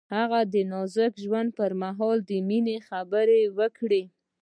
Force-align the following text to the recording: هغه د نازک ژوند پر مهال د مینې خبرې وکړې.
هغه 0.15 0.39
د 0.53 0.55
نازک 0.71 1.11
ژوند 1.23 1.49
پر 1.59 1.71
مهال 1.81 2.17
د 2.29 2.31
مینې 2.47 2.77
خبرې 2.87 3.41
وکړې. 3.57 4.03